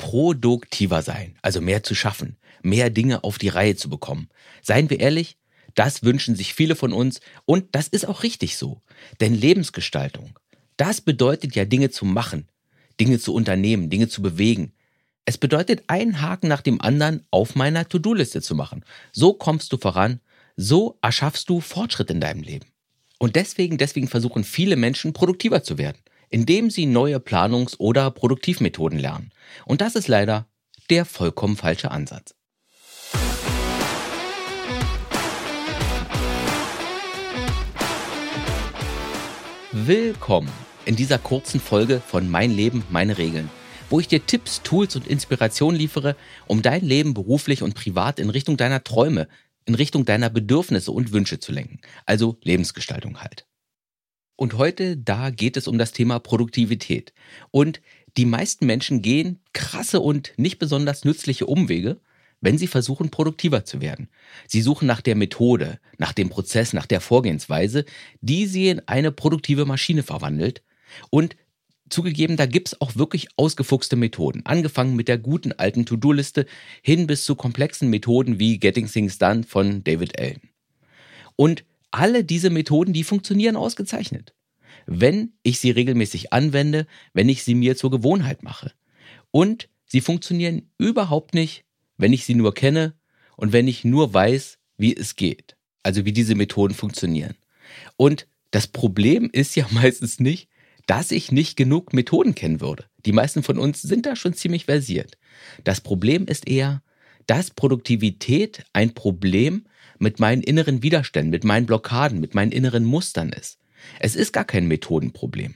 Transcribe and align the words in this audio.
produktiver 0.00 1.02
sein, 1.02 1.36
also 1.42 1.60
mehr 1.60 1.82
zu 1.82 1.94
schaffen, 1.94 2.38
mehr 2.62 2.88
Dinge 2.88 3.22
auf 3.22 3.36
die 3.36 3.50
Reihe 3.50 3.76
zu 3.76 3.90
bekommen. 3.90 4.30
Seien 4.62 4.88
wir 4.88 4.98
ehrlich, 4.98 5.36
das 5.74 6.02
wünschen 6.02 6.34
sich 6.34 6.54
viele 6.54 6.74
von 6.74 6.94
uns 6.94 7.20
und 7.44 7.66
das 7.72 7.86
ist 7.86 8.08
auch 8.08 8.22
richtig 8.22 8.56
so. 8.56 8.80
Denn 9.20 9.34
Lebensgestaltung, 9.34 10.38
das 10.78 11.02
bedeutet 11.02 11.54
ja 11.54 11.66
Dinge 11.66 11.90
zu 11.90 12.06
machen, 12.06 12.48
Dinge 12.98 13.18
zu 13.18 13.34
unternehmen, 13.34 13.90
Dinge 13.90 14.08
zu 14.08 14.22
bewegen. 14.22 14.72
Es 15.26 15.36
bedeutet 15.36 15.84
einen 15.88 16.22
Haken 16.22 16.48
nach 16.48 16.62
dem 16.62 16.80
anderen 16.80 17.26
auf 17.30 17.54
meiner 17.54 17.86
To-Do-Liste 17.86 18.40
zu 18.40 18.54
machen. 18.54 18.86
So 19.12 19.34
kommst 19.34 19.70
du 19.70 19.76
voran, 19.76 20.20
so 20.56 20.98
erschaffst 21.02 21.50
du 21.50 21.60
Fortschritt 21.60 22.10
in 22.10 22.20
deinem 22.20 22.42
Leben. 22.42 22.66
Und 23.18 23.36
deswegen, 23.36 23.76
deswegen 23.76 24.08
versuchen 24.08 24.44
viele 24.44 24.76
Menschen 24.76 25.12
produktiver 25.12 25.62
zu 25.62 25.76
werden, 25.76 25.98
indem 26.30 26.70
sie 26.70 26.86
neue 26.86 27.18
Planungs- 27.18 27.76
oder 27.78 28.10
Produktivmethoden 28.10 28.98
lernen. 28.98 29.32
Und 29.66 29.80
das 29.80 29.96
ist 29.96 30.08
leider 30.08 30.46
der 30.88 31.04
vollkommen 31.04 31.56
falsche 31.56 31.90
Ansatz. 31.90 32.34
Willkommen 39.72 40.50
in 40.84 40.96
dieser 40.96 41.18
kurzen 41.18 41.60
Folge 41.60 42.00
von 42.00 42.28
Mein 42.28 42.50
Leben, 42.50 42.84
meine 42.90 43.18
Regeln, 43.18 43.50
wo 43.88 44.00
ich 44.00 44.08
dir 44.08 44.24
Tipps, 44.24 44.62
Tools 44.62 44.96
und 44.96 45.06
Inspiration 45.06 45.74
liefere, 45.74 46.16
um 46.46 46.62
dein 46.62 46.84
Leben 46.84 47.14
beruflich 47.14 47.62
und 47.62 47.74
privat 47.74 48.18
in 48.18 48.30
Richtung 48.30 48.56
deiner 48.56 48.82
Träume, 48.82 49.28
in 49.66 49.74
Richtung 49.74 50.04
deiner 50.04 50.30
Bedürfnisse 50.30 50.92
und 50.92 51.12
Wünsche 51.12 51.38
zu 51.38 51.52
lenken. 51.52 51.80
Also 52.06 52.38
Lebensgestaltung 52.42 53.20
halt. 53.20 53.46
Und 54.40 54.56
heute, 54.56 54.96
da 54.96 55.28
geht 55.28 55.58
es 55.58 55.68
um 55.68 55.76
das 55.76 55.92
Thema 55.92 56.18
Produktivität. 56.18 57.12
Und 57.50 57.82
die 58.16 58.24
meisten 58.24 58.64
Menschen 58.64 59.02
gehen 59.02 59.38
krasse 59.52 60.00
und 60.00 60.32
nicht 60.38 60.58
besonders 60.58 61.04
nützliche 61.04 61.44
Umwege, 61.44 62.00
wenn 62.40 62.56
sie 62.56 62.66
versuchen, 62.66 63.10
produktiver 63.10 63.66
zu 63.66 63.82
werden. 63.82 64.08
Sie 64.48 64.62
suchen 64.62 64.86
nach 64.86 65.02
der 65.02 65.14
Methode, 65.14 65.78
nach 65.98 66.14
dem 66.14 66.30
Prozess, 66.30 66.72
nach 66.72 66.86
der 66.86 67.02
Vorgehensweise, 67.02 67.84
die 68.22 68.46
sie 68.46 68.70
in 68.70 68.80
eine 68.88 69.12
produktive 69.12 69.66
Maschine 69.66 70.02
verwandelt. 70.02 70.62
Und 71.10 71.36
zugegeben, 71.90 72.38
da 72.38 72.46
gibt's 72.46 72.80
auch 72.80 72.96
wirklich 72.96 73.28
ausgefuchste 73.36 73.96
Methoden. 73.96 74.40
Angefangen 74.46 74.96
mit 74.96 75.08
der 75.08 75.18
guten 75.18 75.52
alten 75.52 75.84
To-Do-Liste 75.84 76.46
hin 76.80 77.06
bis 77.06 77.24
zu 77.24 77.34
komplexen 77.34 77.90
Methoden 77.90 78.38
wie 78.38 78.58
Getting 78.58 78.90
Things 78.90 79.18
Done 79.18 79.42
von 79.42 79.84
David 79.84 80.18
Allen. 80.18 80.40
Und 81.36 81.66
alle 81.90 82.24
diese 82.24 82.50
Methoden, 82.50 82.92
die 82.92 83.04
funktionieren 83.04 83.56
ausgezeichnet. 83.56 84.34
Wenn 84.86 85.32
ich 85.42 85.60
sie 85.60 85.70
regelmäßig 85.70 86.32
anwende, 86.32 86.86
wenn 87.12 87.28
ich 87.28 87.44
sie 87.44 87.54
mir 87.54 87.76
zur 87.76 87.90
Gewohnheit 87.90 88.42
mache. 88.42 88.72
Und 89.30 89.68
sie 89.86 90.00
funktionieren 90.00 90.70
überhaupt 90.78 91.34
nicht, 91.34 91.64
wenn 91.96 92.12
ich 92.12 92.24
sie 92.24 92.34
nur 92.34 92.54
kenne 92.54 92.94
und 93.36 93.52
wenn 93.52 93.68
ich 93.68 93.84
nur 93.84 94.12
weiß, 94.12 94.58
wie 94.76 94.96
es 94.96 95.16
geht. 95.16 95.56
Also 95.82 96.04
wie 96.04 96.12
diese 96.12 96.34
Methoden 96.34 96.74
funktionieren. 96.74 97.36
Und 97.96 98.26
das 98.50 98.66
Problem 98.66 99.30
ist 99.32 99.56
ja 99.56 99.66
meistens 99.70 100.20
nicht, 100.20 100.48
dass 100.86 101.10
ich 101.10 101.30
nicht 101.30 101.56
genug 101.56 101.92
Methoden 101.92 102.34
kennen 102.34 102.60
würde. 102.60 102.86
Die 103.06 103.12
meisten 103.12 103.42
von 103.42 103.58
uns 103.58 103.80
sind 103.80 104.06
da 104.06 104.16
schon 104.16 104.34
ziemlich 104.34 104.64
versiert. 104.64 105.18
Das 105.62 105.80
Problem 105.80 106.26
ist 106.26 106.48
eher, 106.48 106.82
dass 107.26 107.50
Produktivität 107.50 108.64
ein 108.72 108.92
Problem 108.92 109.66
mit 110.00 110.18
meinen 110.18 110.42
inneren 110.42 110.82
Widerständen, 110.82 111.30
mit 111.30 111.44
meinen 111.44 111.66
Blockaden, 111.66 112.20
mit 112.20 112.34
meinen 112.34 112.52
inneren 112.52 112.84
Mustern 112.84 113.30
ist. 113.30 113.58
Es 113.98 114.16
ist 114.16 114.32
gar 114.32 114.44
kein 114.44 114.66
Methodenproblem. 114.66 115.54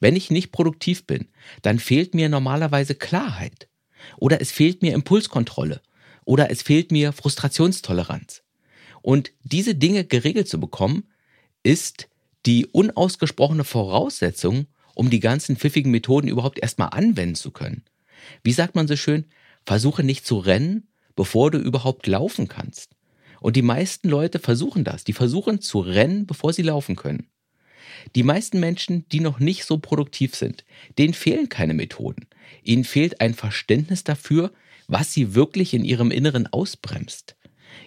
Wenn 0.00 0.16
ich 0.16 0.30
nicht 0.30 0.52
produktiv 0.52 1.06
bin, 1.06 1.28
dann 1.62 1.78
fehlt 1.78 2.14
mir 2.14 2.28
normalerweise 2.28 2.94
Klarheit. 2.94 3.68
Oder 4.16 4.40
es 4.40 4.50
fehlt 4.50 4.82
mir 4.82 4.94
Impulskontrolle. 4.94 5.80
Oder 6.24 6.50
es 6.50 6.62
fehlt 6.62 6.90
mir 6.90 7.12
Frustrationstoleranz. 7.12 8.42
Und 9.02 9.32
diese 9.42 9.74
Dinge 9.74 10.04
geregelt 10.04 10.48
zu 10.48 10.58
bekommen, 10.58 11.04
ist 11.62 12.08
die 12.46 12.66
unausgesprochene 12.66 13.64
Voraussetzung, 13.64 14.66
um 14.94 15.10
die 15.10 15.20
ganzen 15.20 15.56
pfiffigen 15.56 15.90
Methoden 15.90 16.28
überhaupt 16.28 16.58
erstmal 16.58 16.88
anwenden 16.90 17.34
zu 17.34 17.50
können. 17.50 17.84
Wie 18.42 18.52
sagt 18.52 18.74
man 18.74 18.88
so 18.88 18.96
schön, 18.96 19.26
versuche 19.66 20.02
nicht 20.02 20.26
zu 20.26 20.38
rennen, 20.38 20.88
bevor 21.16 21.50
du 21.50 21.58
überhaupt 21.58 22.06
laufen 22.06 22.48
kannst. 22.48 22.90
Und 23.44 23.56
die 23.56 23.62
meisten 23.62 24.08
Leute 24.08 24.38
versuchen 24.38 24.84
das. 24.84 25.04
Die 25.04 25.12
versuchen 25.12 25.60
zu 25.60 25.80
rennen, 25.80 26.26
bevor 26.26 26.54
sie 26.54 26.62
laufen 26.62 26.96
können. 26.96 27.26
Die 28.14 28.22
meisten 28.22 28.58
Menschen, 28.58 29.06
die 29.10 29.20
noch 29.20 29.38
nicht 29.38 29.66
so 29.66 29.76
produktiv 29.76 30.34
sind, 30.34 30.64
denen 30.96 31.12
fehlen 31.12 31.50
keine 31.50 31.74
Methoden. 31.74 32.26
Ihnen 32.62 32.84
fehlt 32.84 33.20
ein 33.20 33.34
Verständnis 33.34 34.02
dafür, 34.02 34.50
was 34.86 35.12
sie 35.12 35.34
wirklich 35.34 35.74
in 35.74 35.84
ihrem 35.84 36.10
Inneren 36.10 36.46
ausbremst. 36.46 37.36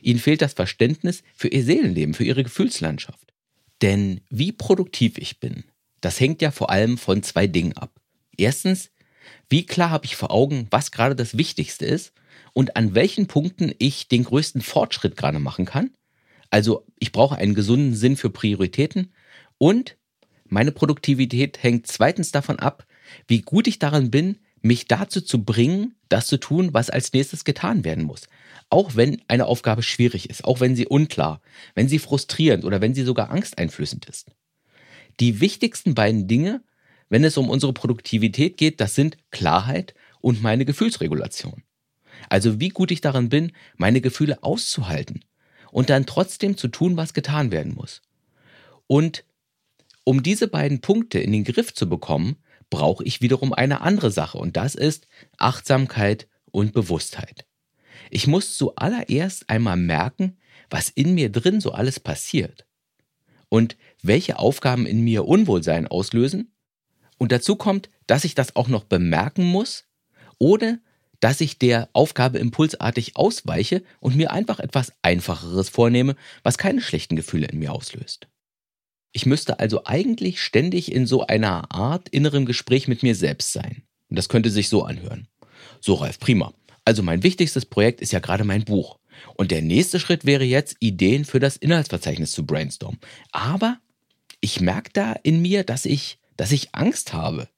Ihnen 0.04 0.20
fehlt 0.20 0.44
das 0.44 0.54
Verständnis 0.54 1.24
für 1.36 1.48
ihr 1.48 1.64
Seelenleben, 1.64 2.14
für 2.14 2.24
ihre 2.24 2.44
Gefühlslandschaft. 2.44 3.34
Denn 3.82 4.22
wie 4.30 4.52
produktiv 4.52 5.18
ich 5.18 5.40
bin, 5.40 5.64
das 6.02 6.20
hängt 6.20 6.44
ja 6.44 6.52
vor 6.52 6.70
allem 6.70 7.00
von 7.00 7.24
zwei 7.24 7.48
Dingen 7.48 7.74
ab. 7.74 8.00
Erstens, 8.38 8.92
wie 9.50 9.66
klar 9.66 9.90
habe 9.90 10.06
ich 10.06 10.18
vor 10.18 10.30
Augen, 10.30 10.68
was 10.70 10.92
gerade 10.92 11.16
das 11.16 11.36
Wichtigste 11.36 11.88
ist 11.88 12.14
und 12.58 12.76
an 12.76 12.96
welchen 12.96 13.28
Punkten 13.28 13.72
ich 13.78 14.08
den 14.08 14.24
größten 14.24 14.62
Fortschritt 14.62 15.16
gerade 15.16 15.38
machen 15.38 15.66
kann. 15.66 15.92
Also 16.50 16.88
ich 16.98 17.12
brauche 17.12 17.36
einen 17.36 17.54
gesunden 17.54 17.94
Sinn 17.94 18.18
für 18.18 18.32
Prioritäten 18.32 19.14
und 19.60 19.96
meine 20.46 20.72
Produktivität 20.72 21.62
hängt 21.62 21.86
zweitens 21.86 22.32
davon 22.32 22.58
ab, 22.58 22.88
wie 23.28 23.42
gut 23.42 23.68
ich 23.68 23.78
daran 23.78 24.10
bin, 24.10 24.40
mich 24.64 24.88
dazu 24.88 25.22
zu 25.22 25.44
bringen, 25.44 25.94
das 26.10 26.26
zu 26.26 26.38
tun, 26.38 26.74
was 26.74 26.90
als 26.90 27.14
nächstes 27.14 27.46
getan 27.46 27.84
werden 27.84 28.06
muss. 28.06 28.28
Auch 28.72 28.96
wenn 28.96 29.22
eine 29.28 29.46
Aufgabe 29.46 29.84
schwierig 29.84 30.28
ist, 30.28 30.44
auch 30.44 30.60
wenn 30.60 30.76
sie 30.76 30.88
unklar, 30.88 31.42
wenn 31.76 31.88
sie 31.88 32.00
frustrierend 32.00 32.66
oder 32.66 32.82
wenn 32.82 32.96
sie 32.96 33.04
sogar 33.04 33.30
angsteinflößend 33.30 34.08
ist. 34.08 34.32
Die 35.20 35.42
wichtigsten 35.42 35.94
beiden 35.94 36.28
Dinge, 36.28 36.64
wenn 37.08 37.24
es 37.24 37.38
um 37.38 37.52
unsere 37.52 37.74
Produktivität 37.74 38.58
geht, 38.58 38.82
das 38.82 38.96
sind 38.96 39.16
Klarheit 39.30 39.94
und 40.22 40.42
meine 40.42 40.66
Gefühlsregulation. 40.66 41.62
Also 42.30 42.60
wie 42.60 42.70
gut 42.70 42.92
ich 42.92 43.02
daran 43.02 43.30
bin, 43.30 43.52
meine 43.76 44.02
Gefühle 44.02 44.44
auszuhalten 44.44 45.24
und 45.72 45.90
dann 45.90 46.06
trotzdem 46.06 46.58
zu 46.58 46.68
tun, 46.68 46.98
was 46.98 47.14
getan 47.14 47.52
werden 47.52 47.74
muss. 47.76 48.02
Und 48.88 49.24
um 50.04 50.24
diese 50.24 50.48
beiden 50.48 50.82
Punkte 50.82 51.20
in 51.20 51.32
den 51.32 51.44
Griff 51.44 51.74
zu 51.74 51.90
bekommen, 51.90 52.38
brauche 52.70 53.04
ich 53.04 53.22
wiederum 53.22 53.54
eine 53.54 53.82
andere 53.82 54.12
Sache 54.12 54.38
und 54.38 54.58
das 54.58 54.76
ist 54.76 55.08
Achtsamkeit 55.38 56.28
und 56.52 56.74
Bewusstheit. 56.74 57.46
Ich 58.10 58.28
muss 58.28 58.58
zuallererst 58.58 59.50
einmal 59.50 59.78
merken, 59.78 60.38
was 60.70 60.90
in 60.90 61.14
mir 61.14 61.30
drin 61.30 61.62
so 61.62 61.72
alles 61.72 62.00
passiert 62.00 62.66
und 63.50 63.78
welche 64.02 64.40
Aufgaben 64.40 64.86
in 64.86 65.02
mir 65.02 65.26
Unwohlsein 65.26 65.88
auslösen. 65.88 66.52
Und 67.18 67.32
dazu 67.32 67.56
kommt, 67.56 67.90
dass 68.06 68.26
ich 68.26 68.36
das 68.36 68.56
auch 68.56 68.68
noch 68.68 68.84
bemerken 68.84 69.46
muss, 69.46 69.86
ohne 70.38 70.82
dass 71.20 71.42
ich 71.42 71.58
der 71.58 71.90
Aufgabe 71.94 72.38
impulsartig 72.38 73.16
ausweiche 73.16 73.84
und 74.00 74.16
mir 74.16 74.32
einfach 74.32 74.60
etwas 74.60 74.94
Einfacheres 75.02 75.70
vornehme, 75.70 76.16
was 76.44 76.58
keine 76.58 76.82
schlechten 76.82 77.16
Gefühle 77.16 77.48
in 77.48 77.60
mir 77.60 77.72
auslöst. 77.72 78.28
Ich 79.14 79.26
müsste 79.26 79.60
also 79.60 79.86
eigentlich 79.86 80.42
ständig 80.42 80.92
in 80.92 81.08
so 81.08 81.26
einer 81.26 81.72
Art 81.72 82.10
innerem 82.10 82.46
Gespräch 82.46 82.88
mit 82.88 83.02
mir 83.04 83.16
selbst 83.16 83.52
sein. 83.52 83.84
Und 84.10 84.18
das 84.18 84.30
könnte 84.30 84.52
sich 84.52 84.70
so 84.70 84.84
anhören. 84.84 85.28
So, 85.82 85.96
Ralf, 85.96 86.20
prima. 86.20 86.54
Also 86.86 87.04
mein 87.04 87.24
wichtigstes 87.24 87.66
Projekt 87.66 88.02
ist 88.02 88.12
ja 88.12 88.20
gerade 88.20 88.44
mein 88.44 88.64
Buch. 88.64 89.00
Und 89.36 89.52
der 89.52 89.62
nächste 89.62 90.00
Schritt 90.00 90.26
wäre 90.26 90.44
jetzt, 90.44 90.78
Ideen 90.80 91.26
für 91.26 91.40
das 91.40 91.58
Inhaltsverzeichnis 91.58 92.32
zu 92.32 92.46
brainstormen. 92.46 93.00
Aber 93.32 93.80
ich 94.40 94.62
merke 94.62 94.92
da 94.94 95.14
in 95.24 95.42
mir, 95.42 95.64
dass 95.64 95.86
ich, 95.86 96.20
dass 96.36 96.52
ich 96.52 96.76
Angst 96.76 97.14
habe. 97.14 97.50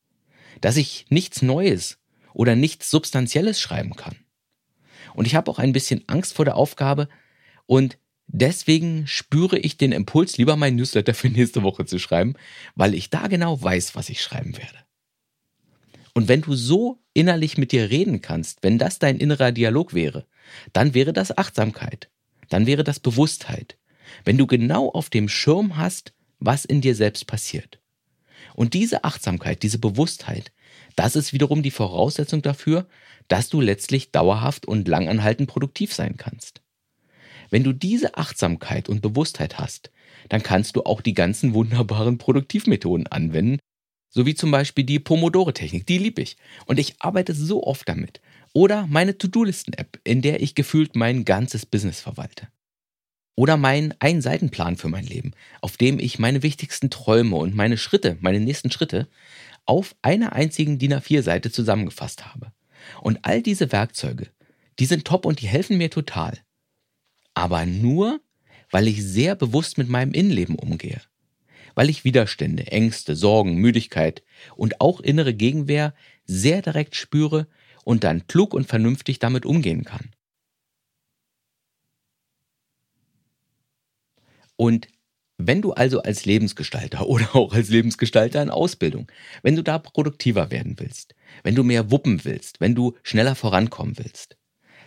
Dass 0.61 0.77
ich 0.77 1.05
nichts 1.09 1.41
Neues 1.41 1.97
oder 2.33 2.55
nichts 2.55 2.89
Substanzielles 2.89 3.59
schreiben 3.59 3.95
kann. 3.95 4.15
Und 5.13 5.25
ich 5.25 5.35
habe 5.35 5.49
auch 5.49 5.59
ein 5.59 5.73
bisschen 5.73 6.03
Angst 6.07 6.33
vor 6.33 6.45
der 6.45 6.55
Aufgabe 6.55 7.09
und 7.65 7.97
Deswegen 8.31 9.07
spüre 9.07 9.57
ich 9.57 9.77
den 9.77 9.91
Impuls, 9.91 10.37
lieber 10.37 10.55
mein 10.55 10.75
Newsletter 10.75 11.15
für 11.15 11.29
nächste 11.29 11.63
Woche 11.63 11.87
zu 11.87 11.97
schreiben, 11.97 12.35
weil 12.75 12.93
ich 12.93 13.09
da 13.09 13.25
genau 13.25 13.59
weiß, 13.59 13.95
was 13.95 14.07
ich 14.09 14.21
schreiben 14.21 14.55
werde. 14.55 14.77
Und 16.13 16.27
wenn 16.27 16.41
du 16.41 16.53
so 16.53 16.99
innerlich 17.15 17.57
mit 17.57 17.71
dir 17.71 17.89
reden 17.89 18.21
kannst, 18.21 18.61
wenn 18.61 18.77
das 18.77 18.99
dein 18.99 19.17
innerer 19.17 19.51
Dialog 19.51 19.95
wäre, 19.95 20.27
dann 20.73 20.93
wäre 20.93 21.11
das 21.11 21.35
Achtsamkeit, 21.35 22.11
dann 22.49 22.67
wäre 22.67 22.83
das 22.83 22.99
Bewusstheit, 22.99 23.77
wenn 24.25 24.37
du 24.37 24.45
genau 24.45 24.89
auf 24.89 25.09
dem 25.09 25.27
Schirm 25.27 25.77
hast, 25.77 26.13
was 26.37 26.65
in 26.65 26.81
dir 26.81 26.93
selbst 26.93 27.25
passiert. 27.25 27.79
Und 28.53 28.75
diese 28.75 29.05
Achtsamkeit, 29.05 29.63
diese 29.63 29.79
Bewusstheit, 29.79 30.51
das 30.99 31.15
ist 31.15 31.31
wiederum 31.31 31.63
die 31.63 31.71
Voraussetzung 31.71 32.41
dafür, 32.41 32.85
dass 33.29 33.47
du 33.47 33.61
letztlich 33.61 34.11
dauerhaft 34.11 34.65
und 34.65 34.85
langanhaltend 34.85 35.49
produktiv 35.49 35.93
sein 35.93 36.17
kannst. 36.17 36.61
Wenn 37.49 37.63
du 37.63 37.71
diese 37.71 38.17
Achtsamkeit 38.17 38.89
und 38.89 39.01
Bewusstheit 39.01 39.57
hast, 39.57 39.91
dann 40.27 40.43
kannst 40.43 40.75
du 40.75 40.83
auch 40.83 40.99
die 40.99 41.13
ganzen 41.13 41.53
wunderbaren 41.53 42.17
Produktivmethoden 42.17 43.07
anwenden 43.07 43.59
So 44.09 44.25
wie 44.25 44.35
zum 44.35 44.51
Beispiel 44.51 44.83
die 44.83 44.99
Pomodore-Technik, 44.99 45.85
die 45.85 45.99
liebe 45.99 46.21
ich. 46.21 46.35
Und 46.65 46.79
ich 46.79 46.95
arbeite 46.99 47.33
so 47.33 47.63
oft 47.63 47.87
damit. 47.87 48.19
Oder 48.53 48.85
meine 48.87 49.17
To-Do-Listen-App, 49.17 50.01
in 50.03 50.21
der 50.21 50.41
ich 50.41 50.53
gefühlt 50.53 50.97
mein 50.97 51.23
ganzes 51.23 51.65
Business 51.65 52.01
verwalte. 52.01 52.49
Oder 53.35 53.55
mein 53.55 53.93
Ein-Seiten-Plan 53.99 54.75
für 54.75 54.89
mein 54.89 55.05
Leben, 55.05 55.31
auf 55.61 55.77
dem 55.77 55.97
ich 55.97 56.19
meine 56.19 56.43
wichtigsten 56.43 56.89
Träume 56.89 57.37
und 57.37 57.55
meine 57.55 57.77
Schritte, 57.77 58.17
meine 58.19 58.41
nächsten 58.41 58.69
Schritte, 58.69 59.07
auf 59.69 59.95
einer 60.01 60.33
einzigen 60.33 60.79
DIN 60.79 60.95
A4-Seite 60.95 61.51
zusammengefasst 61.51 62.25
habe. 62.25 62.51
Und 63.01 63.19
all 63.21 63.43
diese 63.43 63.71
Werkzeuge, 63.71 64.31
die 64.79 64.87
sind 64.87 65.05
top 65.05 65.27
und 65.27 65.41
die 65.41 65.47
helfen 65.47 65.77
mir 65.77 65.91
total. 65.91 66.39
Aber 67.35 67.67
nur, 67.67 68.19
weil 68.71 68.87
ich 68.87 69.03
sehr 69.03 69.35
bewusst 69.35 69.77
mit 69.77 69.87
meinem 69.87 70.13
Innenleben 70.13 70.55
umgehe. 70.55 71.01
Weil 71.75 71.87
ich 71.87 72.03
Widerstände, 72.03 72.65
Ängste, 72.65 73.15
Sorgen, 73.15 73.57
Müdigkeit 73.57 74.23
und 74.55 74.81
auch 74.81 75.01
innere 75.01 75.35
Gegenwehr 75.35 75.93
sehr 76.25 76.63
direkt 76.63 76.95
spüre 76.95 77.47
und 77.85 78.03
dann 78.03 78.25
klug 78.25 78.55
und 78.55 78.65
vernünftig 78.65 79.19
damit 79.19 79.45
umgehen 79.45 79.83
kann. 79.83 80.09
Und 84.55 84.87
wenn 85.41 85.61
du 85.61 85.71
also 85.71 86.03
als 86.03 86.25
Lebensgestalter 86.25 87.07
oder 87.07 87.35
auch 87.35 87.53
als 87.53 87.69
Lebensgestalter 87.69 88.43
in 88.43 88.49
Ausbildung, 88.49 89.09
wenn 89.41 89.55
du 89.55 89.63
da 89.63 89.79
produktiver 89.79 90.51
werden 90.51 90.75
willst, 90.77 91.15
wenn 91.43 91.55
du 91.55 91.63
mehr 91.63 91.89
wuppen 91.89 92.25
willst, 92.25 92.59
wenn 92.59 92.75
du 92.75 92.95
schneller 93.03 93.35
vorankommen 93.35 93.97
willst, 93.97 94.35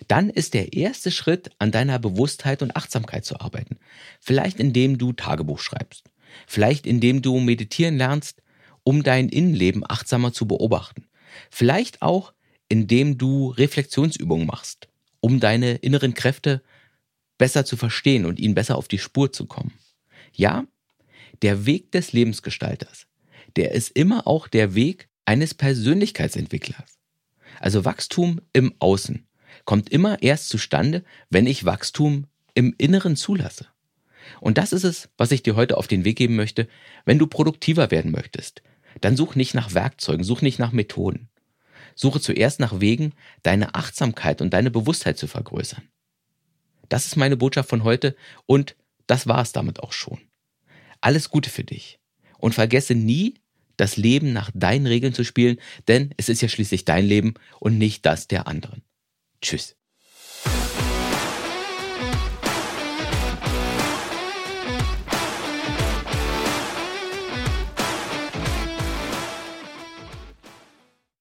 dann 0.08 0.28
ist 0.28 0.52
der 0.54 0.74
erste 0.74 1.10
Schritt, 1.10 1.50
an 1.58 1.70
deiner 1.70 1.98
Bewusstheit 1.98 2.62
und 2.62 2.76
Achtsamkeit 2.76 3.24
zu 3.24 3.40
arbeiten. 3.40 3.78
Vielleicht 4.20 4.60
indem 4.60 4.98
du 4.98 5.12
Tagebuch 5.12 5.58
schreibst. 5.58 6.04
Vielleicht 6.46 6.86
indem 6.86 7.22
du 7.22 7.38
meditieren 7.40 7.96
lernst, 7.96 8.42
um 8.84 9.02
dein 9.02 9.28
Innenleben 9.28 9.84
achtsamer 9.88 10.32
zu 10.32 10.46
beobachten. 10.46 11.06
Vielleicht 11.50 12.02
auch 12.02 12.34
indem 12.68 13.18
du 13.18 13.50
Reflexionsübungen 13.50 14.46
machst, 14.46 14.88
um 15.20 15.40
deine 15.40 15.76
inneren 15.76 16.14
Kräfte 16.14 16.62
besser 17.38 17.64
zu 17.64 17.76
verstehen 17.76 18.24
und 18.24 18.38
ihnen 18.40 18.54
besser 18.54 18.76
auf 18.76 18.88
die 18.88 18.98
Spur 18.98 19.32
zu 19.32 19.46
kommen. 19.46 19.72
Ja, 20.32 20.66
der 21.42 21.66
Weg 21.66 21.92
des 21.92 22.12
Lebensgestalters, 22.12 23.06
der 23.56 23.72
ist 23.72 23.90
immer 23.90 24.26
auch 24.26 24.48
der 24.48 24.74
Weg 24.74 25.08
eines 25.24 25.54
Persönlichkeitsentwicklers. 25.54 26.98
Also 27.60 27.84
Wachstum 27.84 28.40
im 28.52 28.74
Außen 28.78 29.26
kommt 29.64 29.90
immer 29.90 30.22
erst 30.22 30.48
zustande, 30.48 31.04
wenn 31.30 31.46
ich 31.46 31.64
Wachstum 31.64 32.26
im 32.54 32.74
Inneren 32.78 33.16
zulasse. 33.16 33.66
Und 34.40 34.58
das 34.58 34.72
ist 34.72 34.84
es, 34.84 35.08
was 35.16 35.32
ich 35.32 35.42
dir 35.42 35.56
heute 35.56 35.76
auf 35.76 35.88
den 35.88 36.04
Weg 36.04 36.16
geben 36.16 36.36
möchte. 36.36 36.68
Wenn 37.04 37.18
du 37.18 37.26
produktiver 37.26 37.90
werden 37.90 38.12
möchtest, 38.12 38.62
dann 39.00 39.16
such 39.16 39.34
nicht 39.34 39.54
nach 39.54 39.74
Werkzeugen, 39.74 40.24
such 40.24 40.42
nicht 40.42 40.58
nach 40.58 40.72
Methoden. 40.72 41.28
Suche 41.94 42.20
zuerst 42.20 42.60
nach 42.60 42.80
Wegen, 42.80 43.12
deine 43.42 43.74
Achtsamkeit 43.74 44.40
und 44.40 44.50
deine 44.50 44.70
Bewusstheit 44.70 45.18
zu 45.18 45.26
vergrößern. 45.26 45.82
Das 46.88 47.06
ist 47.06 47.16
meine 47.16 47.36
Botschaft 47.36 47.68
von 47.68 47.84
heute 47.84 48.16
und 48.46 48.76
das 49.12 49.26
war 49.26 49.42
es 49.42 49.52
damit 49.52 49.80
auch 49.80 49.92
schon. 49.92 50.18
Alles 51.02 51.28
Gute 51.28 51.50
für 51.50 51.64
dich. 51.64 52.00
Und 52.38 52.54
vergesse 52.54 52.94
nie, 52.94 53.34
das 53.76 53.98
Leben 53.98 54.32
nach 54.32 54.50
deinen 54.54 54.86
Regeln 54.86 55.12
zu 55.12 55.22
spielen, 55.22 55.58
denn 55.86 56.14
es 56.16 56.30
ist 56.30 56.40
ja 56.40 56.48
schließlich 56.48 56.86
dein 56.86 57.04
Leben 57.04 57.34
und 57.60 57.76
nicht 57.76 58.06
das 58.06 58.26
der 58.26 58.46
anderen. 58.46 58.82
Tschüss. 59.42 59.76